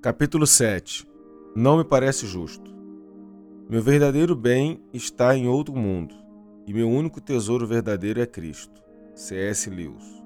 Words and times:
Capítulo 0.00 0.46
7 0.46 1.04
Não 1.56 1.76
me 1.76 1.82
parece 1.82 2.24
justo. 2.24 2.72
Meu 3.68 3.82
verdadeiro 3.82 4.36
bem 4.36 4.80
está 4.92 5.36
em 5.36 5.48
outro 5.48 5.74
mundo, 5.74 6.14
e 6.68 6.72
meu 6.72 6.88
único 6.88 7.20
tesouro 7.20 7.66
verdadeiro 7.66 8.20
é 8.20 8.26
Cristo. 8.26 8.80
C.S. 9.12 9.68
Lewis. 9.68 10.22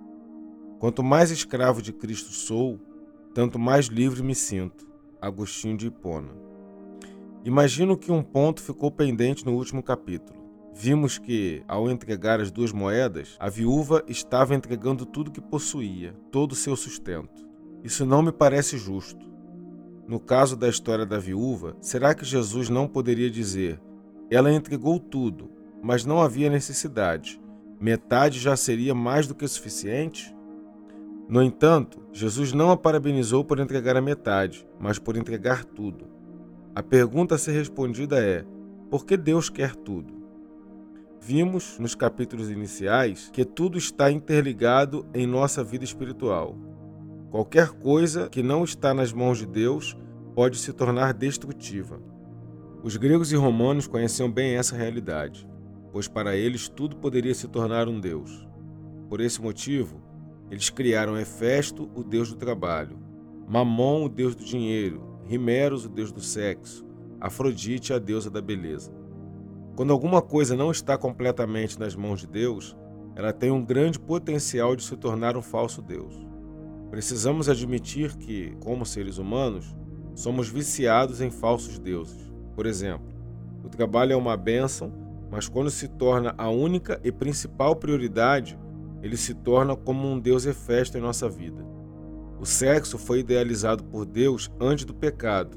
Quanto 0.79 1.03
mais 1.03 1.31
escravo 1.31 1.81
de 1.81 1.91
Cristo 1.91 2.33
sou, 2.33 2.79
tanto 3.33 3.59
mais 3.59 3.87
livre 3.87 4.23
me 4.23 4.35
sinto. 4.35 4.87
Agostinho 5.19 5.79
de 5.79 5.87
Hipona. 5.87 6.35
Imagino 7.43 7.97
que 7.97 8.13
um 8.13 8.23
ponto 8.23 8.61
ficou 8.61 8.91
pendente 8.91 9.47
no 9.47 9.55
último 9.55 9.83
capítulo. 9.83 10.39
Vimos 10.75 11.17
que, 11.17 11.63
ao 11.67 11.91
entregar 11.91 12.41
as 12.41 12.51
duas 12.51 12.73
moedas, 12.73 13.37
a 13.41 13.49
viúva 13.49 14.05
estava 14.07 14.55
entregando 14.55 15.07
tudo 15.07 15.33
que 15.33 15.41
possuía, 15.41 16.15
todo 16.31 16.53
o 16.53 16.57
seu 16.57 16.77
sustento. 16.77 17.49
Isso 17.83 18.05
não 18.05 18.21
me 18.21 18.33
parece 18.33 18.77
justo. 18.77 19.32
No 20.07 20.19
caso 20.19 20.57
da 20.57 20.69
história 20.69 21.07
da 21.07 21.19
viúva, 21.19 21.77
será 21.81 22.15
que 22.15 22.25
Jesus 22.25 22.69
não 22.69 22.89
poderia 22.89 23.31
dizer: 23.31 23.81
ela 24.31 24.53
entregou 24.53 24.99
tudo, 24.99 25.51
mas 25.83 26.05
não 26.05 26.21
havia 26.21 26.51
necessidade? 26.51 27.41
Metade 27.81 28.39
já 28.39 28.57
seria 28.57 28.95
mais 28.95 29.27
do 29.27 29.35
que 29.35 29.47
suficiente? 29.47 30.35
No 31.29 31.43
entanto, 31.43 32.01
Jesus 32.13 32.53
não 32.53 32.71
a 32.71 32.77
parabenizou 32.77 33.45
por 33.45 33.59
entregar 33.59 33.97
a 33.97 34.03
metade, 34.03 34.67
mas 34.79 34.99
por 34.99 35.17
entregar 35.17 35.65
tudo. 35.65 36.07
A 36.75 36.83
pergunta 36.83 37.35
a 37.35 37.39
ser 37.39 37.53
respondida 37.53 38.19
é: 38.19 38.45
por 38.91 39.07
que 39.07 39.17
Deus 39.17 39.49
quer 39.49 39.75
tudo? 39.75 40.23
Vimos 41.21 41.79
nos 41.79 41.95
capítulos 41.95 42.51
iniciais 42.51 43.31
que 43.33 43.45
tudo 43.45 43.79
está 43.79 44.11
interligado 44.11 45.07
em 45.15 45.27
nossa 45.27 45.63
vida 45.63 45.85
espiritual. 45.85 46.57
Qualquer 47.33 47.71
coisa 47.71 48.29
que 48.29 48.43
não 48.43 48.63
está 48.63 48.93
nas 48.93 49.11
mãos 49.11 49.39
de 49.39 49.47
Deus 49.47 49.97
pode 50.35 50.59
se 50.59 50.71
tornar 50.71 51.15
destrutiva. 51.15 51.99
Os 52.83 52.99
gregos 52.99 53.33
e 53.33 53.37
romanos 53.37 53.87
conheciam 53.87 54.31
bem 54.31 54.57
essa 54.57 54.77
realidade, 54.77 55.49
pois 55.91 56.07
para 56.07 56.37
eles 56.37 56.69
tudo 56.69 56.95
poderia 56.95 57.35
se 57.35 57.49
tornar 57.49 57.89
um 57.89 57.99
deus. 57.99 58.47
Por 59.09 59.19
esse 59.19 59.41
motivo, 59.41 60.03
eles 60.51 60.69
criaram 60.69 61.19
Hefesto, 61.19 61.91
o 61.95 62.05
deus 62.05 62.29
do 62.29 62.37
trabalho, 62.37 62.99
Mamon, 63.49 64.05
o 64.05 64.09
deus 64.11 64.35
do 64.35 64.45
dinheiro, 64.45 65.19
Rimeros, 65.25 65.87
o 65.87 65.89
deus 65.89 66.13
do 66.13 66.21
sexo, 66.21 66.85
Afrodite, 67.19 67.95
a 67.95 67.99
deusa 67.99 68.29
da 68.29 68.43
beleza. 68.43 68.93
Quando 69.75 69.95
alguma 69.95 70.21
coisa 70.21 70.55
não 70.55 70.71
está 70.71 70.99
completamente 70.99 71.81
nas 71.81 71.97
mãos 71.97 72.21
de 72.21 72.27
Deus, 72.27 72.77
ela 73.17 73.33
tem 73.33 73.51
um 73.51 73.65
grande 73.65 73.99
potencial 73.99 74.77
de 74.77 74.83
se 74.83 74.95
tornar 74.99 75.35
um 75.35 75.41
falso 75.41 75.81
deus. 75.81 76.31
Precisamos 76.93 77.49
admitir 77.49 78.15
que, 78.17 78.55
como 78.61 78.85
seres 78.85 79.17
humanos, 79.17 79.75
somos 80.15 80.51
viciados 80.51 81.23
em 81.23 81.31
falsos 81.31 81.79
deuses. 81.79 82.31
Por 82.55 82.67
exemplo, 82.67 83.07
o 83.65 83.69
trabalho 83.71 84.13
é 84.13 84.17
uma 84.17 84.37
bênção, 84.37 84.93
mas 85.31 85.49
quando 85.49 85.71
se 85.71 85.89
torna 85.89 86.35
a 86.37 86.51
única 86.51 87.01
e 87.03 87.11
principal 87.11 87.75
prioridade, 87.77 88.59
ele 89.03 89.17
se 89.17 89.33
torna 89.33 89.75
como 89.75 90.07
um 90.07 90.21
Deus 90.21 90.45
efesto 90.45 90.99
em 90.99 91.01
nossa 91.01 91.31
vida. 91.31 91.65
O 92.39 92.45
sexo 92.45 92.99
foi 92.99 93.21
idealizado 93.21 93.83
por 93.85 94.05
Deus 94.05 94.53
antes 94.61 94.85
do 94.85 94.93
pecado, 94.93 95.57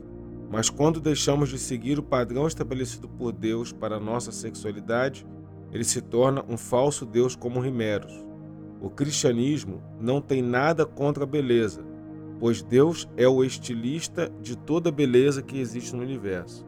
mas 0.50 0.69
quando 0.69 1.01
deixamos 1.01 1.50
de 1.50 1.59
seguir 1.59 2.00
o 2.00 2.03
padrão 2.03 2.47
estabelecido 2.47 3.09
por 3.09 3.34
Deus 3.34 3.74
para 3.74 3.97
a 3.97 4.00
nossa 4.00 4.31
sexualidade, 4.31 5.28
ele 5.69 5.84
se 5.84 6.00
torna 6.00 6.45
um 6.47 6.56
falso 6.56 7.06
Deus 7.06 7.35
como 7.35 7.59
Rimeros. 7.59 8.25
O 8.85 8.90
cristianismo 8.91 9.81
não 10.00 10.22
tem 10.22 10.44
nada 10.44 10.85
contra 10.85 11.23
a 11.23 11.28
beleza, 11.28 11.84
pois 12.40 12.62
Deus 12.62 13.09
é 13.18 13.28
o 13.28 13.44
estilista 13.44 14.31
de 14.44 14.56
toda 14.56 14.91
beleza 14.91 15.41
que 15.41 15.59
existe 15.59 15.96
no 15.96 16.03
universo. 16.03 16.63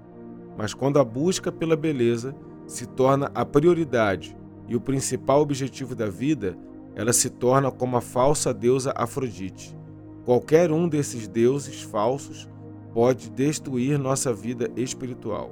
Mas 0.57 0.73
quando 0.73 0.97
a 0.97 1.03
busca 1.03 1.51
pela 1.51 1.75
beleza 1.75 2.35
se 2.65 2.87
torna 2.87 3.29
a 3.35 3.45
prioridade 3.45 4.35
e 4.67 4.75
o 4.75 4.81
principal 4.81 5.41
objetivo 5.41 5.93
da 5.93 6.09
vida, 6.09 6.57
ela 6.95 7.13
se 7.13 7.29
torna 7.29 7.69
como 7.69 7.95
a 7.95 8.01
falsa 8.01 8.51
deusa 8.51 8.91
Afrodite. 8.95 9.77
Qualquer 10.25 10.71
um 10.71 10.89
desses 10.89 11.27
deuses 11.27 11.83
falsos 11.83 12.49
pode 12.95 13.29
destruir 13.29 13.99
nossa 13.99 14.33
vida 14.33 14.71
espiritual. 14.75 15.51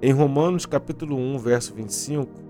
Em 0.00 0.10
Romanos 0.10 0.64
capítulo 0.64 1.18
1, 1.18 1.36
verso 1.36 1.74
25, 1.74 2.49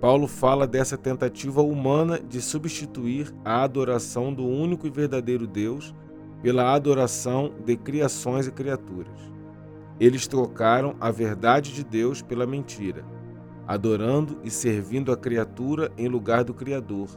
Paulo 0.00 0.26
fala 0.26 0.66
dessa 0.66 0.96
tentativa 0.96 1.60
humana 1.60 2.18
de 2.18 2.40
substituir 2.40 3.34
a 3.44 3.62
adoração 3.62 4.32
do 4.32 4.46
único 4.46 4.86
e 4.86 4.90
verdadeiro 4.90 5.46
Deus 5.46 5.94
pela 6.42 6.72
adoração 6.72 7.52
de 7.66 7.76
criações 7.76 8.46
e 8.46 8.50
criaturas. 8.50 9.18
Eles 10.00 10.26
trocaram 10.26 10.96
a 10.98 11.10
verdade 11.10 11.74
de 11.74 11.84
Deus 11.84 12.22
pela 12.22 12.46
mentira, 12.46 13.04
adorando 13.68 14.38
e 14.42 14.50
servindo 14.50 15.12
a 15.12 15.16
criatura 15.18 15.92
em 15.98 16.08
lugar 16.08 16.44
do 16.44 16.54
Criador, 16.54 17.08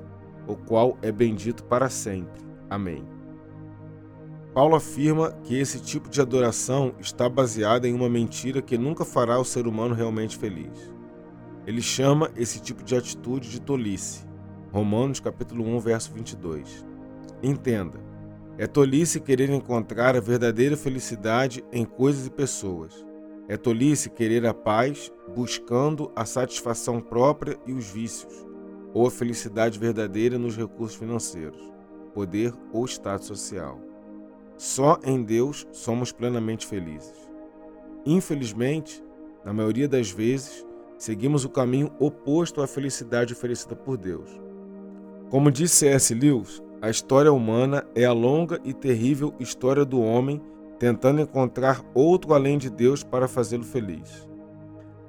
o 0.46 0.58
qual 0.58 0.98
é 1.02 1.10
bendito 1.10 1.64
para 1.64 1.90
sempre. 1.90 2.42
Amém. 2.70 3.08
Paulo 4.54 4.76
afirma 4.76 5.32
que 5.46 5.58
esse 5.58 5.80
tipo 5.80 6.10
de 6.10 6.20
adoração 6.20 6.94
está 7.00 7.30
baseada 7.30 7.88
em 7.88 7.94
uma 7.94 8.10
mentira 8.10 8.62
que 8.62 8.78
nunca 8.78 9.06
fará 9.06 9.40
o 9.40 9.46
ser 9.46 9.68
humano 9.68 9.96
realmente 9.96 10.38
feliz. 10.38 10.93
Ele 11.66 11.81
chama 11.81 12.29
esse 12.35 12.62
tipo 12.62 12.84
de 12.84 12.96
atitude 12.96 13.50
de 13.50 13.62
tolice. 13.62 14.25
Romanos 14.72 15.19
capítulo 15.19 15.66
1, 15.66 15.79
verso 15.79 16.12
22. 16.12 16.85
Entenda, 17.41 18.00
é 18.57 18.68
tolice 18.68 19.19
querer 19.19 19.50
encontrar 19.50 20.16
a 20.16 20.19
verdadeira 20.19 20.75
felicidade 20.75 21.63
em 21.72 21.85
coisas 21.85 22.28
e 22.28 22.31
pessoas. 22.31 23.06
É 23.47 23.57
tolice 23.57 24.09
querer 24.09 24.46
a 24.46 24.53
paz 24.53 25.12
buscando 25.35 26.12
a 26.16 26.25
satisfação 26.25 27.02
própria 27.02 27.57
e 27.66 27.73
os 27.73 27.90
vícios, 27.90 28.46
ou 28.94 29.07
a 29.07 29.12
felicidade 29.12 29.79
verdadeira 29.79 30.38
nos 30.38 30.56
recursos 30.56 30.97
financeiros, 30.97 31.62
poder 32.13 32.53
ou 32.72 32.85
status 32.85 33.28
social. 33.28 33.79
Só 34.56 35.00
em 35.03 35.23
Deus 35.23 35.68
somos 35.72 36.12
plenamente 36.12 36.68
felizes. 36.68 37.16
Infelizmente, 38.06 39.03
na 39.44 39.52
maioria 39.52 39.88
das 39.88 40.12
vezes, 40.12 40.66
seguimos 41.03 41.44
o 41.44 41.50
caminho 41.50 41.91
oposto 42.00 42.62
à 42.62 42.68
felicidade 42.68 43.34
oferecida 43.34 43.75
por 43.75 43.97
Deus. 43.97 44.30
Como 45.30 45.52
disse 45.52 45.75
C.S. 45.75 46.14
Lewis, 46.14 46.64
a 46.81 46.90
história 46.90 47.34
humana 47.34 47.86
é 47.94 48.06
a 48.06 48.14
longa 48.14 48.58
e 48.64 48.74
terrível 48.74 49.34
história 49.38 49.84
do 49.84 50.00
homem 50.02 50.41
tentando 50.80 51.19
encontrar 51.19 51.84
outro 51.94 52.34
além 52.34 52.58
de 52.58 52.69
Deus 52.69 53.03
para 53.03 53.28
fazê-lo 53.28 53.66
feliz. 53.66 54.30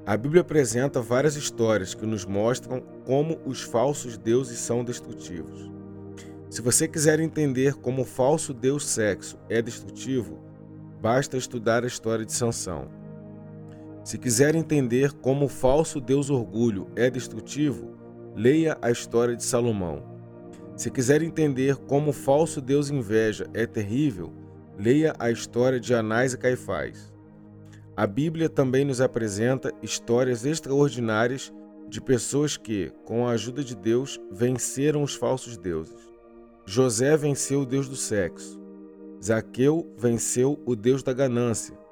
A 0.04 0.16
Bíblia 0.16 0.40
apresenta 0.40 1.00
várias 1.00 1.36
histórias 1.36 1.94
que 1.94 2.04
nos 2.04 2.24
mostram 2.24 2.82
como 3.06 3.38
os 3.46 3.62
falsos 3.62 4.18
deuses 4.18 4.58
são 4.58 4.82
destrutivos. 4.82 5.70
Se 6.50 6.60
você 6.60 6.88
quiser 6.88 7.20
entender 7.20 7.74
como 7.74 8.02
o 8.02 8.04
falso 8.04 8.52
deus 8.52 8.84
sexo 8.84 9.38
é 9.48 9.62
destrutivo, 9.62 10.40
basta 11.00 11.36
estudar 11.36 11.84
a 11.84 11.86
história 11.86 12.24
de 12.24 12.32
Sansão. 12.32 13.03
Se 14.04 14.18
quiser 14.18 14.54
entender 14.54 15.12
como 15.14 15.46
o 15.46 15.48
falso 15.48 15.98
Deus 15.98 16.28
orgulho 16.28 16.88
é 16.94 17.08
destrutivo, 17.08 17.96
leia 18.36 18.76
a 18.82 18.90
história 18.90 19.34
de 19.34 19.42
Salomão. 19.42 20.04
Se 20.76 20.90
quiser 20.90 21.22
entender 21.22 21.76
como 21.76 22.10
o 22.10 22.12
falso 22.12 22.60
Deus 22.60 22.90
inveja 22.90 23.48
é 23.54 23.66
terrível, 23.66 24.30
leia 24.78 25.14
a 25.18 25.30
história 25.30 25.80
de 25.80 25.94
Anás 25.94 26.34
e 26.34 26.38
Caifás. 26.38 27.10
A 27.96 28.06
Bíblia 28.06 28.50
também 28.50 28.84
nos 28.84 29.00
apresenta 29.00 29.72
histórias 29.82 30.44
extraordinárias 30.44 31.50
de 31.88 31.98
pessoas 31.98 32.58
que, 32.58 32.92
com 33.06 33.26
a 33.26 33.30
ajuda 33.30 33.64
de 33.64 33.74
Deus, 33.74 34.20
venceram 34.30 35.02
os 35.02 35.14
falsos 35.14 35.56
deuses. 35.56 36.12
José 36.66 37.16
venceu 37.16 37.62
o 37.62 37.66
Deus 37.66 37.88
do 37.88 37.96
sexo. 37.96 38.60
Zaqueu 39.22 39.90
venceu 39.96 40.60
o 40.66 40.76
Deus 40.76 41.02
da 41.02 41.14
ganância. 41.14 41.83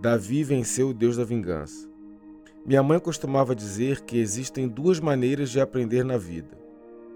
Davi 0.00 0.42
venceu 0.42 0.88
o 0.88 0.94
Deus 0.94 1.18
da 1.18 1.24
vingança. 1.24 1.86
Minha 2.64 2.82
mãe 2.82 2.98
costumava 2.98 3.54
dizer 3.54 4.00
que 4.00 4.16
existem 4.16 4.66
duas 4.66 4.98
maneiras 4.98 5.50
de 5.50 5.60
aprender 5.60 6.06
na 6.06 6.16
vida: 6.16 6.56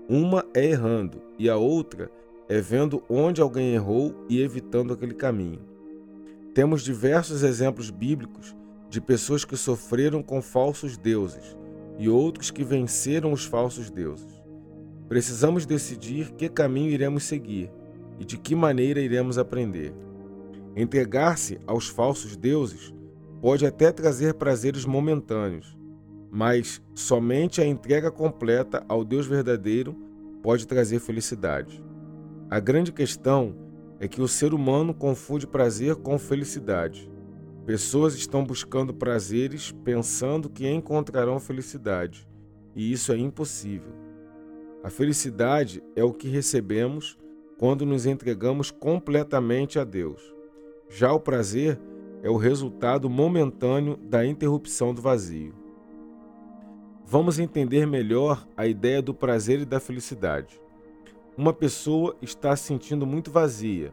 Uma 0.06 0.44
é 0.52 0.66
errando 0.66 1.22
e 1.38 1.48
a 1.48 1.56
outra 1.56 2.10
é 2.46 2.60
vendo 2.60 3.02
onde 3.08 3.40
alguém 3.40 3.72
errou 3.72 4.14
e 4.28 4.38
evitando 4.42 4.92
aquele 4.92 5.14
caminho. 5.14 5.60
Temos 6.52 6.82
diversos 6.82 7.42
exemplos 7.42 7.88
bíblicos 7.88 8.54
de 8.90 9.00
pessoas 9.00 9.46
que 9.46 9.56
sofreram 9.56 10.22
com 10.22 10.42
falsos 10.42 10.98
deuses 10.98 11.56
e 11.98 12.06
outros 12.06 12.50
que 12.50 12.62
venceram 12.62 13.32
os 13.32 13.46
falsos 13.46 13.90
deuses. 13.90 14.44
Precisamos 15.08 15.64
decidir 15.64 16.32
que 16.32 16.50
caminho 16.50 16.90
iremos 16.90 17.24
seguir 17.24 17.72
e 18.20 18.26
de 18.26 18.36
que 18.36 18.54
maneira 18.54 19.00
iremos 19.00 19.38
aprender. 19.38 19.94
Entregar-se 20.76 21.60
aos 21.66 21.88
falsos 21.88 22.36
deuses 22.36 22.92
pode 23.40 23.64
até 23.64 23.92
trazer 23.92 24.34
prazeres 24.34 24.84
momentâneos, 24.84 25.76
mas 26.30 26.82
somente 26.94 27.60
a 27.60 27.66
entrega 27.66 28.10
completa 28.10 28.84
ao 28.88 29.04
Deus 29.04 29.26
verdadeiro 29.26 29.94
pode 30.42 30.66
trazer 30.66 30.98
felicidade. 30.98 31.82
A 32.50 32.58
grande 32.58 32.90
questão 32.90 33.54
é 34.00 34.08
que 34.08 34.20
o 34.20 34.26
ser 34.26 34.52
humano 34.52 34.92
confunde 34.92 35.46
prazer 35.46 35.94
com 35.96 36.18
felicidade. 36.18 37.10
Pessoas 37.64 38.14
estão 38.16 38.44
buscando 38.44 38.92
prazeres 38.92 39.72
pensando 39.84 40.50
que 40.50 40.68
encontrarão 40.68 41.38
felicidade, 41.38 42.28
e 42.74 42.92
isso 42.92 43.12
é 43.12 43.16
impossível. 43.16 43.92
A 44.82 44.90
felicidade 44.90 45.82
é 45.94 46.02
o 46.02 46.12
que 46.12 46.28
recebemos 46.28 47.16
quando 47.56 47.86
nos 47.86 48.06
entregamos 48.06 48.70
completamente 48.70 49.78
a 49.78 49.84
Deus. 49.84 50.33
Já 50.96 51.12
o 51.12 51.18
prazer 51.18 51.76
é 52.22 52.30
o 52.30 52.36
resultado 52.36 53.10
momentâneo 53.10 53.96
da 53.96 54.24
interrupção 54.24 54.94
do 54.94 55.02
vazio. 55.02 55.52
Vamos 57.04 57.40
entender 57.40 57.84
melhor 57.84 58.46
a 58.56 58.64
ideia 58.68 59.02
do 59.02 59.12
prazer 59.12 59.58
e 59.58 59.64
da 59.64 59.80
felicidade. 59.80 60.62
Uma 61.36 61.52
pessoa 61.52 62.14
está 62.22 62.54
se 62.54 62.62
sentindo 62.62 63.04
muito 63.04 63.28
vazia 63.28 63.92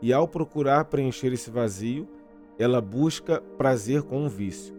e, 0.00 0.12
ao 0.12 0.28
procurar 0.28 0.84
preencher 0.84 1.32
esse 1.32 1.50
vazio, 1.50 2.06
ela 2.56 2.80
busca 2.80 3.40
prazer 3.58 4.04
com 4.04 4.24
um 4.24 4.28
vício. 4.28 4.72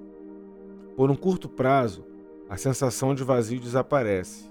Por 0.96 1.12
um 1.12 1.18
curto 1.18 1.50
prazo, 1.50 2.06
a 2.50 2.56
sensação 2.56 3.14
de 3.14 3.26
vazio 3.26 3.60
desaparece 3.60 4.50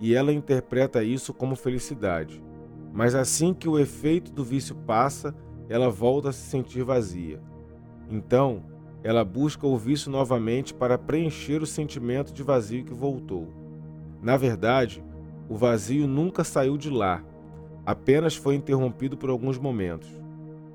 e 0.00 0.16
ela 0.16 0.32
interpreta 0.32 1.04
isso 1.04 1.32
como 1.32 1.54
felicidade. 1.54 2.42
Mas 2.92 3.14
assim 3.14 3.54
que 3.54 3.68
o 3.68 3.78
efeito 3.78 4.32
do 4.32 4.42
vício 4.42 4.74
passa, 4.74 5.32
ela 5.68 5.90
volta 5.90 6.30
a 6.30 6.32
se 6.32 6.48
sentir 6.48 6.82
vazia. 6.82 7.40
Então, 8.10 8.62
ela 9.02 9.24
busca 9.24 9.66
o 9.66 9.76
vício 9.76 10.10
novamente 10.10 10.74
para 10.74 10.98
preencher 10.98 11.62
o 11.62 11.66
sentimento 11.66 12.32
de 12.32 12.42
vazio 12.42 12.84
que 12.84 12.94
voltou. 12.94 13.48
Na 14.22 14.36
verdade, 14.36 15.04
o 15.48 15.56
vazio 15.56 16.06
nunca 16.06 16.42
saiu 16.42 16.76
de 16.76 16.90
lá, 16.90 17.22
apenas 17.84 18.34
foi 18.34 18.56
interrompido 18.56 19.16
por 19.16 19.30
alguns 19.30 19.58
momentos. 19.58 20.08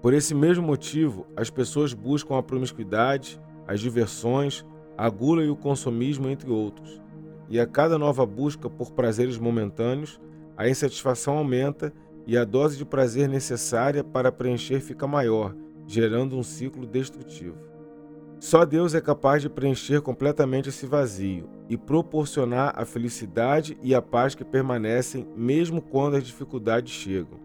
Por 0.01 0.13
esse 0.13 0.33
mesmo 0.33 0.65
motivo, 0.65 1.27
as 1.35 1.49
pessoas 1.49 1.93
buscam 1.93 2.37
a 2.37 2.43
promiscuidade, 2.43 3.39
as 3.67 3.79
diversões, 3.79 4.65
a 4.97 5.09
gula 5.09 5.43
e 5.43 5.49
o 5.49 5.55
consumismo, 5.55 6.29
entre 6.29 6.49
outros. 6.49 7.01
E 7.49 7.59
a 7.59 7.67
cada 7.67 7.99
nova 7.99 8.25
busca 8.25 8.69
por 8.69 8.91
prazeres 8.91 9.37
momentâneos, 9.37 10.19
a 10.55 10.69
insatisfação 10.69 11.37
aumenta 11.37 11.93
e 12.25 12.37
a 12.37 12.43
dose 12.43 12.77
de 12.77 12.85
prazer 12.85 13.27
necessária 13.27 14.03
para 14.03 14.31
preencher 14.31 14.79
fica 14.79 15.07
maior, 15.07 15.55
gerando 15.87 16.37
um 16.37 16.43
ciclo 16.43 16.85
destrutivo. 16.85 17.57
Só 18.39 18.65
Deus 18.65 18.95
é 18.95 19.01
capaz 19.01 19.43
de 19.43 19.49
preencher 19.49 20.01
completamente 20.01 20.69
esse 20.69 20.87
vazio 20.87 21.47
e 21.69 21.77
proporcionar 21.77 22.73
a 22.75 22.85
felicidade 22.85 23.77
e 23.83 23.93
a 23.93 24.01
paz 24.01 24.33
que 24.33 24.43
permanecem 24.43 25.27
mesmo 25.35 25.81
quando 25.81 26.15
as 26.15 26.23
dificuldades 26.23 26.91
chegam. 26.91 27.39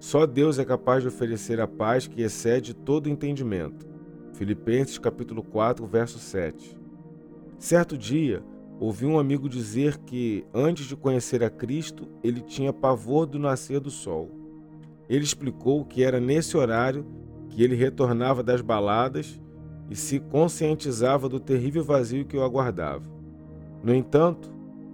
Só 0.00 0.26
Deus 0.26 0.58
é 0.58 0.64
capaz 0.64 1.02
de 1.02 1.08
oferecer 1.08 1.60
a 1.60 1.68
paz 1.68 2.06
que 2.08 2.20
excede 2.20 2.74
todo 2.74 3.08
entendimento. 3.08 3.86
Filipenses 4.32 4.98
capítulo 4.98 5.42
4, 5.42 5.86
verso 5.86 6.18
7. 6.18 6.76
Certo 7.56 7.96
dia, 7.96 8.42
ouvi 8.80 9.06
um 9.06 9.18
amigo 9.18 9.48
dizer 9.48 9.98
que 9.98 10.44
antes 10.52 10.86
de 10.86 10.96
conhecer 10.96 11.42
a 11.42 11.50
Cristo, 11.50 12.08
ele 12.22 12.40
tinha 12.40 12.72
pavor 12.72 13.26
do 13.26 13.38
nascer 13.38 13.80
do 13.80 13.90
sol. 13.90 14.30
Ele 15.08 15.24
explicou 15.24 15.84
que 15.84 16.02
era 16.02 16.18
nesse 16.18 16.56
horário 16.56 17.06
que 17.48 17.62
ele 17.62 17.76
retornava 17.76 18.42
das 18.42 18.60
baladas 18.60 19.40
e 19.90 19.94
se 19.94 20.18
conscientizava 20.18 21.28
do 21.28 21.38
terrível 21.38 21.84
vazio 21.84 22.24
que 22.24 22.36
o 22.36 22.42
aguardava. 22.42 23.04
No 23.82 23.94
entanto, 23.94 24.50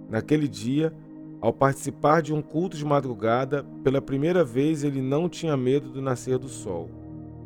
naquele 0.09 0.47
dia, 0.47 0.93
ao 1.39 1.51
participar 1.51 2.21
de 2.21 2.33
um 2.33 2.41
culto 2.41 2.77
de 2.77 2.85
madrugada, 2.85 3.63
pela 3.83 4.01
primeira 4.01 4.43
vez 4.43 4.83
ele 4.83 5.01
não 5.01 5.27
tinha 5.27 5.57
medo 5.57 5.89
do 5.89 6.01
nascer 6.01 6.37
do 6.37 6.47
sol, 6.47 6.89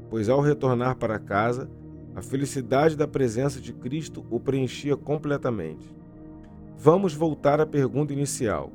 pois 0.09 0.27
ao 0.27 0.41
retornar 0.41 0.97
para 0.97 1.17
casa, 1.17 1.69
a 2.13 2.21
felicidade 2.21 2.95
da 2.95 3.07
presença 3.07 3.61
de 3.61 3.71
Cristo 3.71 4.25
o 4.29 4.39
preenchia 4.39 4.97
completamente. 4.97 5.94
Vamos 6.77 7.13
voltar 7.13 7.59
à 7.59 7.65
pergunta 7.65 8.13
inicial: 8.13 8.71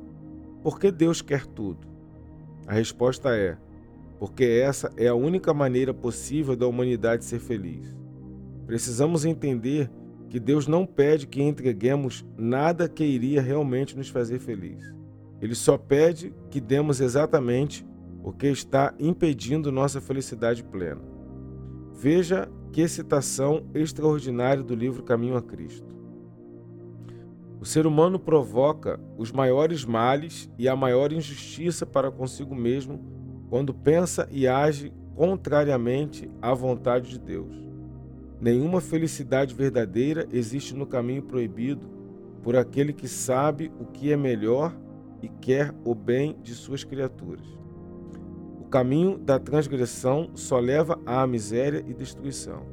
por 0.63 0.79
que 0.79 0.91
Deus 0.91 1.21
quer 1.21 1.45
tudo? 1.45 1.87
A 2.67 2.73
resposta 2.73 3.35
é: 3.35 3.57
porque 4.19 4.43
essa 4.43 4.91
é 4.97 5.07
a 5.07 5.15
única 5.15 5.53
maneira 5.53 5.93
possível 5.93 6.55
da 6.55 6.67
humanidade 6.67 7.25
ser 7.25 7.39
feliz. 7.39 7.95
Precisamos 8.65 9.25
entender 9.25 9.89
que 10.29 10.39
Deus 10.39 10.67
não 10.67 10.85
pede 10.85 11.27
que 11.27 11.41
entreguemos 11.41 12.25
nada 12.37 12.87
que 12.87 13.03
iria 13.03 13.41
realmente 13.41 13.97
nos 13.97 14.09
fazer 14.09 14.39
feliz. 14.39 14.93
Ele 15.41 15.55
só 15.55 15.77
pede 15.77 16.33
que 16.49 16.61
demos 16.61 17.01
exatamente 17.01 17.85
o 18.23 18.31
que 18.31 18.47
está 18.47 18.93
impedindo 18.99 19.71
nossa 19.71 19.99
felicidade 19.99 20.63
plena. 20.63 21.01
Veja 21.93 22.49
que 22.71 22.87
citação 22.87 23.65
extraordinária 23.73 24.63
do 24.63 24.75
livro 24.75 25.03
Caminho 25.03 25.35
a 25.35 25.41
Cristo. 25.41 26.00
O 27.61 27.65
ser 27.65 27.85
humano 27.85 28.17
provoca 28.17 28.99
os 29.15 29.31
maiores 29.31 29.85
males 29.85 30.49
e 30.57 30.67
a 30.67 30.75
maior 30.75 31.13
injustiça 31.13 31.85
para 31.85 32.09
consigo 32.09 32.55
mesmo 32.55 32.99
quando 33.51 33.71
pensa 33.71 34.27
e 34.31 34.47
age 34.47 34.91
contrariamente 35.15 36.27
à 36.41 36.55
vontade 36.55 37.11
de 37.11 37.19
Deus. 37.19 37.53
Nenhuma 38.39 38.81
felicidade 38.81 39.53
verdadeira 39.53 40.27
existe 40.31 40.75
no 40.75 40.87
caminho 40.87 41.21
proibido 41.21 41.87
por 42.41 42.55
aquele 42.55 42.91
que 42.91 43.07
sabe 43.07 43.71
o 43.79 43.85
que 43.85 44.11
é 44.11 44.17
melhor 44.17 44.75
e 45.21 45.29
quer 45.29 45.71
o 45.85 45.93
bem 45.93 46.35
de 46.41 46.55
suas 46.55 46.83
criaturas. 46.83 47.45
O 48.59 48.63
caminho 48.71 49.19
da 49.19 49.37
transgressão 49.37 50.31
só 50.33 50.57
leva 50.57 50.99
à 51.05 51.27
miséria 51.27 51.85
e 51.87 51.93
destruição. 51.93 52.65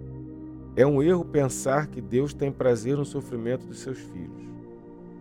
É 0.75 0.87
um 0.87 1.03
erro 1.03 1.27
pensar 1.27 1.89
que 1.89 2.01
Deus 2.01 2.33
tem 2.33 2.51
prazer 2.51 2.97
no 2.97 3.05
sofrimento 3.05 3.67
dos 3.67 3.81
seus 3.81 3.99
filhos. 3.99 4.48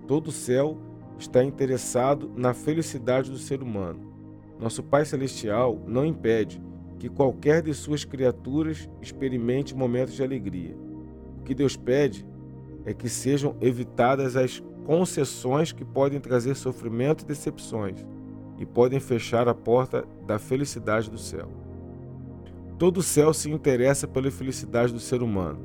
Todo 0.07 0.29
o 0.29 0.31
céu 0.31 0.77
está 1.19 1.43
interessado 1.43 2.31
na 2.35 2.53
felicidade 2.53 3.29
do 3.29 3.37
ser 3.37 3.61
humano. 3.61 3.99
Nosso 4.57 4.81
Pai 4.81 5.03
Celestial 5.03 5.81
não 5.85 6.05
impede 6.05 6.61
que 6.97 7.09
qualquer 7.09 7.61
de 7.61 7.73
suas 7.73 8.05
criaturas 8.05 8.89
experimente 9.01 9.75
momentos 9.75 10.13
de 10.13 10.23
alegria. 10.23 10.75
O 11.39 11.43
que 11.43 11.53
Deus 11.53 11.75
pede 11.75 12.25
é 12.85 12.93
que 12.93 13.09
sejam 13.09 13.55
evitadas 13.59 14.35
as 14.35 14.63
concessões 14.85 15.73
que 15.73 15.83
podem 15.83 16.19
trazer 16.19 16.55
sofrimento 16.55 17.23
e 17.23 17.27
decepções 17.27 18.05
e 18.57 18.65
podem 18.65 18.99
fechar 18.99 19.47
a 19.47 19.53
porta 19.53 20.05
da 20.25 20.39
felicidade 20.39 21.11
do 21.11 21.17
céu. 21.17 21.51
Todo 22.79 22.99
o 22.99 23.03
céu 23.03 23.33
se 23.33 23.51
interessa 23.51 24.07
pela 24.07 24.31
felicidade 24.31 24.93
do 24.93 24.99
ser 24.99 25.21
humano. 25.21 25.59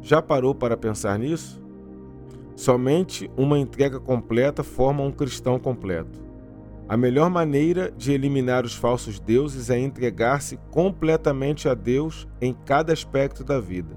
Já 0.00 0.22
parou 0.22 0.54
para 0.54 0.76
pensar 0.76 1.18
nisso? 1.18 1.63
Somente 2.56 3.30
uma 3.36 3.58
entrega 3.58 3.98
completa 3.98 4.62
forma 4.62 5.02
um 5.02 5.10
cristão 5.10 5.58
completo. 5.58 6.22
A 6.88 6.96
melhor 6.96 7.30
maneira 7.30 7.90
de 7.96 8.12
eliminar 8.12 8.64
os 8.64 8.74
falsos 8.74 9.18
deuses 9.18 9.70
é 9.70 9.78
entregar-se 9.78 10.58
completamente 10.70 11.68
a 11.68 11.74
Deus 11.74 12.28
em 12.40 12.52
cada 12.52 12.92
aspecto 12.92 13.42
da 13.42 13.58
vida. 13.58 13.96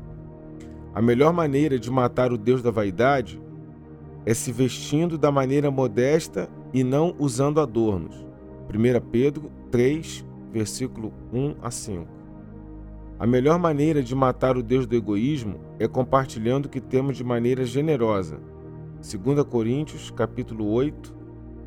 A 0.95 1.01
melhor 1.01 1.33
maneira 1.33 1.77
de 1.77 1.91
matar 1.91 2.31
o 2.31 2.37
Deus 2.37 2.63
da 2.63 2.71
vaidade 2.71 3.39
é 4.25 4.33
se 4.33 4.51
vestindo 4.51 5.17
da 5.17 5.31
maneira 5.31 5.69
modesta 5.69 6.49
e 6.73 6.83
não 6.83 7.13
usando 7.19 7.61
adornos. 7.61 8.25
1 8.73 9.09
Pedro 9.11 9.51
3, 9.69 10.25
versículo 10.51 11.13
1 11.31 11.55
a 11.61 11.69
5. 11.69 12.16
A 13.19 13.25
melhor 13.25 13.57
maneira 13.57 14.03
de 14.03 14.13
matar 14.13 14.57
o 14.57 14.61
Deus 14.61 14.85
do 14.85 14.95
egoísmo 14.95 15.59
é 15.79 15.87
compartilhando 15.87 16.67
o 16.67 16.69
que 16.69 16.79
temos 16.79 17.17
de 17.17 17.23
maneira 17.23 17.65
generosa. 17.65 18.39
2 19.01 19.43
Coríntios, 19.43 20.11
capítulo 20.11 20.67
8, 20.67 21.15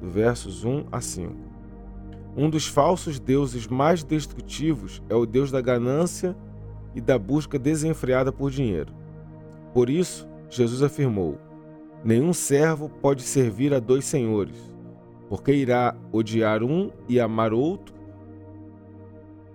versos 0.00 0.64
1 0.64 0.84
a 0.92 1.00
5. 1.00 1.34
Um 2.36 2.48
dos 2.48 2.68
falsos 2.68 3.18
deuses 3.18 3.66
mais 3.66 4.04
destrutivos 4.04 5.02
é 5.08 5.14
o 5.16 5.26
deus 5.26 5.50
da 5.50 5.60
ganância 5.60 6.36
e 6.94 7.00
da 7.00 7.18
busca 7.18 7.58
desenfreada 7.58 8.30
por 8.30 8.52
dinheiro. 8.52 8.94
Por 9.74 9.90
isso, 9.90 10.28
Jesus 10.48 10.84
afirmou: 10.84 11.36
Nenhum 12.04 12.32
servo 12.32 12.88
pode 12.88 13.22
servir 13.22 13.74
a 13.74 13.80
dois 13.80 14.04
senhores, 14.04 14.72
porque 15.28 15.52
irá 15.52 15.96
odiar 16.12 16.62
um 16.62 16.92
e 17.08 17.18
amar 17.18 17.52
outro, 17.52 17.92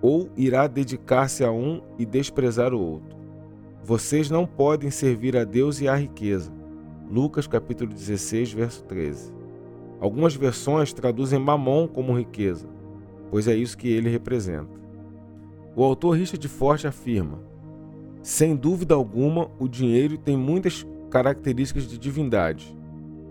ou 0.06 0.30
irá 0.38 0.68
dedicar-se 0.68 1.44
a 1.44 1.52
um 1.52 1.82
e 1.98 2.06
desprezar 2.06 2.76
o 2.76 2.80
outro. 2.80 3.18
Vocês 3.84 4.30
não 4.30 4.46
podem 4.46 4.92
servir 4.92 5.36
a 5.36 5.44
Deus 5.44 5.82
e 5.82 5.88
à 5.88 5.96
riqueza. 5.96 6.54
Lucas 7.10 7.48
capítulo 7.48 7.92
16, 7.92 8.54
verso 8.54 8.84
13. 8.84 9.34
Algumas 10.00 10.36
versões 10.36 10.94
traduzem 10.94 11.40
mamon 11.40 11.88
como 11.88 12.16
riqueza, 12.16 12.68
pois 13.32 13.48
é 13.48 13.56
isso 13.56 13.76
que 13.76 13.88
ele 13.88 14.08
representa. 14.08 14.80
O 15.76 15.84
autor 15.84 16.12
Richard 16.12 16.48
Forte 16.50 16.86
afirma: 16.86 17.40
Sem 18.22 18.56
dúvida 18.56 18.94
alguma, 18.94 19.50
o 19.58 19.68
dinheiro 19.68 20.20
tem 20.20 20.38
muitas 20.38 20.86
características 21.10 21.88
de 21.88 21.98
divindade. 21.98 22.78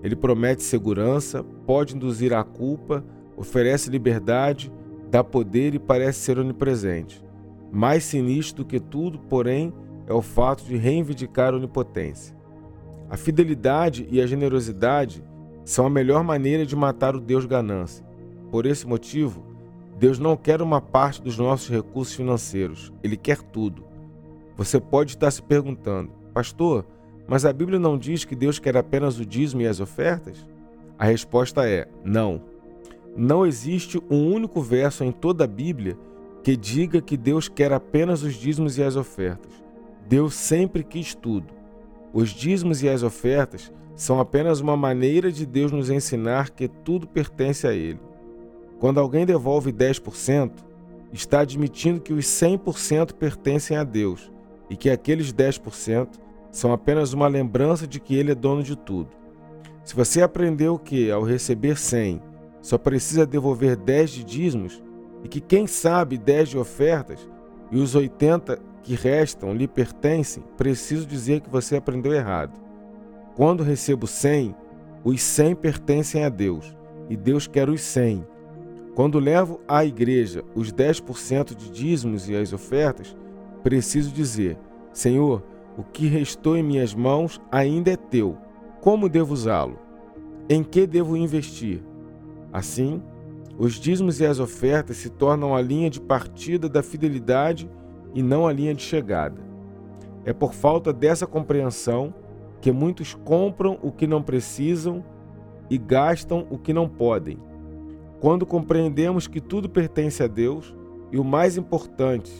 Ele 0.02 0.16
promete 0.16 0.64
segurança, 0.64 1.44
pode 1.64 1.94
induzir 1.94 2.32
à 2.32 2.42
culpa, 2.42 3.04
oferece 3.36 3.90
liberdade, 3.90 4.72
dá 5.10 5.22
poder 5.22 5.74
e 5.74 5.78
parece 5.78 6.20
ser 6.20 6.38
onipresente. 6.38 7.24
Mais 7.70 8.04
sinistro 8.04 8.64
do 8.64 8.68
que 8.68 8.78
tudo, 8.78 9.18
porém, 9.18 9.72
é 10.06 10.12
o 10.12 10.22
fato 10.22 10.64
de 10.64 10.76
reivindicar 10.76 11.54
onipotência. 11.54 12.36
A 13.08 13.16
fidelidade 13.16 14.06
e 14.10 14.20
a 14.20 14.26
generosidade 14.26 15.24
são 15.64 15.86
a 15.86 15.90
melhor 15.90 16.22
maneira 16.22 16.66
de 16.66 16.76
matar 16.76 17.16
o 17.16 17.20
Deus 17.20 17.46
ganância. 17.46 18.04
Por 18.50 18.66
esse 18.66 18.86
motivo, 18.86 19.44
Deus 19.98 20.18
não 20.18 20.36
quer 20.36 20.60
uma 20.60 20.80
parte 20.80 21.22
dos 21.22 21.38
nossos 21.38 21.68
recursos 21.68 22.14
financeiros, 22.14 22.92
Ele 23.02 23.16
quer 23.16 23.40
tudo. 23.40 23.84
Você 24.56 24.80
pode 24.80 25.12
estar 25.12 25.30
se 25.30 25.42
perguntando, 25.42 26.10
pastor, 26.32 26.86
mas 27.26 27.44
a 27.44 27.52
Bíblia 27.52 27.78
não 27.78 27.98
diz 27.98 28.24
que 28.24 28.36
Deus 28.36 28.58
quer 28.58 28.76
apenas 28.76 29.18
o 29.18 29.24
dízimo 29.24 29.62
e 29.62 29.66
as 29.66 29.80
ofertas? 29.80 30.46
A 30.98 31.06
resposta 31.06 31.68
é 31.68 31.88
não. 32.04 32.42
Não 33.16 33.46
existe 33.46 34.02
um 34.10 34.32
único 34.32 34.60
verso 34.60 35.04
em 35.04 35.12
toda 35.12 35.44
a 35.44 35.48
Bíblia 35.48 35.96
que 36.42 36.56
diga 36.56 37.00
que 37.00 37.16
Deus 37.16 37.48
quer 37.48 37.72
apenas 37.72 38.22
os 38.22 38.34
dízimos 38.34 38.76
e 38.76 38.82
as 38.82 38.96
ofertas. 38.96 39.52
Deus 40.06 40.34
sempre 40.34 40.82
quis 40.82 41.14
tudo. 41.14 41.46
Os 42.12 42.30
dízimos 42.30 42.82
e 42.82 42.88
as 42.88 43.02
ofertas 43.02 43.72
são 43.94 44.18
apenas 44.18 44.60
uma 44.60 44.76
maneira 44.76 45.30
de 45.30 45.46
Deus 45.46 45.70
nos 45.70 45.90
ensinar 45.90 46.50
que 46.50 46.68
tudo 46.68 47.06
pertence 47.06 47.66
a 47.66 47.72
Ele. 47.72 48.00
Quando 48.78 48.98
alguém 48.98 49.24
devolve 49.24 49.72
10%, 49.72 50.50
está 51.12 51.40
admitindo 51.40 52.00
que 52.00 52.12
os 52.12 52.26
100% 52.26 53.12
pertencem 53.12 53.76
a 53.76 53.84
Deus 53.84 54.30
e 54.68 54.76
que 54.76 54.90
aqueles 54.90 55.32
10% 55.32 56.08
são 56.50 56.72
apenas 56.72 57.12
uma 57.12 57.28
lembrança 57.28 57.86
de 57.86 58.00
que 58.00 58.16
Ele 58.16 58.32
é 58.32 58.34
dono 58.34 58.62
de 58.62 58.76
tudo. 58.76 59.10
Se 59.84 59.94
você 59.94 60.22
aprendeu 60.22 60.78
que, 60.78 61.10
ao 61.10 61.22
receber 61.22 61.78
100, 61.78 62.20
só 62.64 62.78
precisa 62.78 63.26
devolver 63.26 63.76
10 63.76 64.10
de 64.10 64.24
dízimos 64.24 64.82
e 65.22 65.28
que, 65.28 65.38
quem 65.38 65.66
sabe, 65.66 66.16
10 66.16 66.48
de 66.48 66.58
ofertas 66.58 67.28
e 67.70 67.76
os 67.76 67.94
80 67.94 68.58
que 68.82 68.94
restam 68.94 69.52
lhe 69.52 69.68
pertencem, 69.68 70.42
preciso 70.56 71.06
dizer 71.06 71.42
que 71.42 71.50
você 71.50 71.76
aprendeu 71.76 72.14
errado. 72.14 72.58
Quando 73.36 73.62
recebo 73.62 74.06
100, 74.06 74.56
os 75.04 75.20
100 75.20 75.56
pertencem 75.56 76.24
a 76.24 76.30
Deus 76.30 76.74
e 77.10 77.18
Deus 77.18 77.46
quer 77.46 77.68
os 77.68 77.82
100. 77.82 78.26
Quando 78.94 79.18
levo 79.18 79.60
à 79.68 79.84
igreja 79.84 80.42
os 80.54 80.72
10% 80.72 81.54
de 81.54 81.70
dízimos 81.70 82.30
e 82.30 82.34
as 82.34 82.50
ofertas, 82.54 83.14
preciso 83.62 84.10
dizer: 84.10 84.56
Senhor, 84.90 85.42
o 85.76 85.82
que 85.82 86.06
restou 86.06 86.56
em 86.56 86.62
minhas 86.62 86.94
mãos 86.94 87.38
ainda 87.52 87.90
é 87.90 87.96
teu. 87.96 88.38
Como 88.80 89.06
devo 89.06 89.34
usá-lo? 89.34 89.78
Em 90.48 90.64
que 90.64 90.86
devo 90.86 91.14
investir? 91.14 91.82
Assim, 92.54 93.02
os 93.58 93.74
dízimos 93.74 94.18
e 94.18 94.24
as 94.24 94.40
ofertas 94.40 94.96
se 94.96 95.10
tornam 95.10 95.54
a 95.54 95.60
linha 95.60 95.90
de 95.90 96.00
partida 96.00 96.70
da 96.70 96.82
fidelidade 96.82 97.70
e 98.14 98.22
não 98.22 98.46
a 98.46 98.52
linha 98.52 98.74
de 98.74 98.82
chegada. 98.82 99.42
É 100.24 100.32
por 100.32 100.54
falta 100.54 100.90
dessa 100.90 101.26
compreensão 101.26 102.14
que 102.62 102.72
muitos 102.72 103.12
compram 103.12 103.78
o 103.82 103.92
que 103.92 104.06
não 104.06 104.22
precisam 104.22 105.04
e 105.68 105.76
gastam 105.76 106.46
o 106.48 106.56
que 106.56 106.72
não 106.72 106.88
podem 106.88 107.38
quando 108.24 108.46
compreendemos 108.46 109.26
que 109.26 109.38
tudo 109.38 109.68
pertence 109.68 110.22
a 110.22 110.26
Deus 110.26 110.74
e 111.12 111.18
o 111.18 111.22
mais 111.22 111.58
importante, 111.58 112.32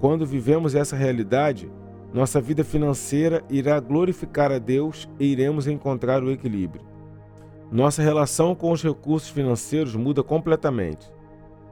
quando 0.00 0.26
vivemos 0.26 0.74
essa 0.74 0.96
realidade, 0.96 1.70
nossa 2.12 2.40
vida 2.40 2.64
financeira 2.64 3.40
irá 3.48 3.78
glorificar 3.78 4.50
a 4.50 4.58
Deus 4.58 5.08
e 5.20 5.26
iremos 5.26 5.68
encontrar 5.68 6.24
o 6.24 6.30
equilíbrio. 6.32 6.84
Nossa 7.70 8.00
relação 8.00 8.54
com 8.54 8.70
os 8.70 8.82
recursos 8.82 9.28
financeiros 9.28 9.96
muda 9.96 10.22
completamente, 10.22 11.10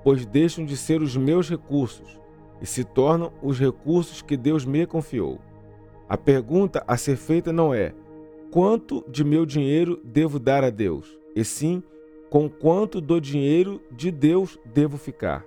pois 0.02 0.26
deixam 0.26 0.64
de 0.64 0.76
ser 0.76 1.00
os 1.00 1.16
meus 1.16 1.48
recursos 1.48 2.18
e 2.60 2.66
se 2.66 2.82
tornam 2.82 3.32
os 3.42 3.58
recursos 3.58 4.20
que 4.20 4.36
Deus 4.36 4.64
me 4.64 4.86
confiou. 4.86 5.40
A 6.08 6.16
pergunta 6.16 6.82
a 6.86 6.96
ser 6.96 7.16
feita 7.16 7.52
não 7.52 7.72
é 7.72 7.94
quanto 8.50 9.04
de 9.08 9.24
meu 9.24 9.46
dinheiro 9.46 10.00
devo 10.04 10.38
dar 10.38 10.62
a 10.62 10.70
Deus, 10.70 11.18
e 11.34 11.44
sim 11.44 11.82
com 12.30 12.48
quanto 12.48 13.00
do 13.00 13.20
dinheiro 13.20 13.80
de 13.90 14.10
Deus 14.10 14.58
devo 14.64 14.96
ficar. 14.96 15.44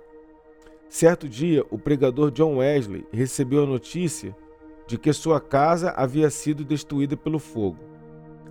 Certo 0.88 1.28
dia, 1.28 1.64
o 1.70 1.78
pregador 1.78 2.30
John 2.30 2.56
Wesley 2.56 3.06
recebeu 3.12 3.64
a 3.64 3.66
notícia 3.66 4.34
de 4.86 4.96
que 4.96 5.12
sua 5.12 5.38
casa 5.38 5.90
havia 5.90 6.30
sido 6.30 6.64
destruída 6.64 7.14
pelo 7.14 7.38
fogo. 7.38 7.87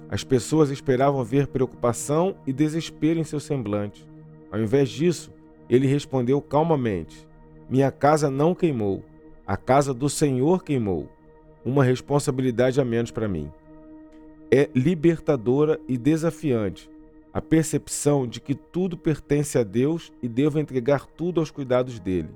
As 0.10 0.24
pessoas 0.24 0.70
esperavam 0.70 1.24
ver 1.24 1.48
preocupação 1.48 2.36
e 2.46 2.54
desespero 2.54 3.20
em 3.20 3.24
seu 3.24 3.40
semblante. 3.40 4.08
Ao 4.52 4.60
invés 4.60 4.90
disso, 4.90 5.32
ele 5.70 5.88
respondeu 5.88 6.42
calmamente: 6.42 7.28
Minha 7.70 7.92
casa 7.92 8.30
não 8.30 8.56
queimou, 8.56 9.04
a 9.46 9.58
casa 9.58 9.94
do 9.94 10.10
Senhor 10.10 10.64
queimou. 10.64 11.10
Uma 11.66 11.84
responsabilidade 11.84 12.80
a 12.80 12.86
menos 12.86 13.12
para 13.12 13.28
mim. 13.28 13.52
É 14.50 14.70
libertadora 14.74 15.78
e 15.88 15.98
desafiante 15.98 16.90
a 17.38 17.42
percepção 17.42 18.26
de 18.26 18.42
que 18.42 18.56
tudo 18.56 18.98
pertence 18.98 19.60
a 19.60 19.64
Deus 19.64 20.12
e 20.24 20.28
devo 20.28 20.58
entregar 20.58 21.06
tudo 21.06 21.40
aos 21.40 21.52
cuidados 21.52 22.00
dele. 22.00 22.30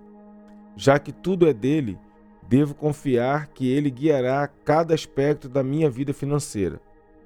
Já 0.76 1.00
que 1.00 1.12
tudo 1.12 1.48
é 1.48 1.54
dele, 1.54 1.98
devo 2.48 2.76
confiar 2.76 3.48
que 3.48 3.68
ele 3.68 3.90
guiará 3.90 4.48
cada 4.48 4.94
aspecto 4.94 5.50
da 5.50 5.64
minha 5.64 5.90
vida 5.90 6.14
financeira, 6.14 6.80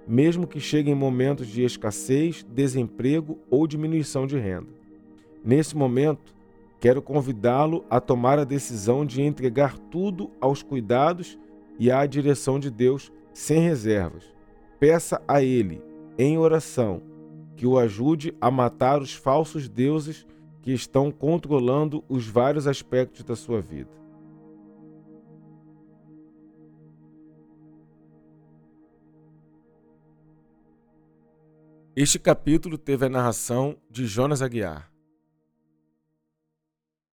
mesmo 0.08 0.48
que 0.48 0.60
cheguem 0.60 0.94
momentos 0.94 1.48
de 1.48 1.64
escassez, 1.64 2.44
desemprego 2.44 3.40
ou 3.50 3.68
diminuição 3.68 4.28
de 4.28 4.38
renda. 4.38 4.68
Nesse 5.44 5.76
momento, 5.76 6.36
quero 6.80 7.02
convidá-lo 7.02 7.84
a 7.90 8.00
tomar 8.00 8.40
a 8.40 8.44
decisão 8.44 9.06
de 9.06 9.22
entregar 9.22 9.78
tudo 9.78 10.32
aos 10.40 10.62
cuidados 10.62 11.38
e 11.80 11.92
à 11.92 12.06
direção 12.06 12.60
de 12.60 12.70
Deus 12.70 13.12
sem 13.34 13.60
reservas. 13.60 14.24
Peça 14.80 15.22
a 15.28 15.42
Ele, 15.42 15.82
em 16.18 16.38
oração, 16.38 17.02
que 17.56 17.66
o 17.66 17.78
ajude 17.78 18.34
a 18.40 18.52
matar 18.52 19.02
os 19.02 19.14
falsos 19.14 19.68
deuses 19.70 20.26
que 20.62 20.72
estão 20.72 21.12
controlando 21.12 22.04
os 22.10 22.28
vários 22.28 22.68
aspectos 22.68 23.24
da 23.24 23.36
sua 23.36 23.62
vida. 23.62 23.90
Este 31.98 32.20
capítulo 32.20 32.78
teve 32.78 33.06
a 33.06 33.10
narração 33.10 33.78
de 33.90 34.06
Jonas 34.06 34.42
Aguiar. 34.42 34.95